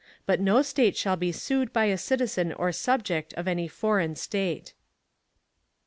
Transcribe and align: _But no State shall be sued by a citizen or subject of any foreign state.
_But 0.27 0.39
no 0.39 0.63
State 0.63 0.97
shall 0.97 1.15
be 1.15 1.31
sued 1.31 1.71
by 1.71 1.85
a 1.85 1.95
citizen 1.95 2.53
or 2.53 2.71
subject 2.71 3.35
of 3.35 3.47
any 3.47 3.67
foreign 3.67 4.15
state. 4.15 4.73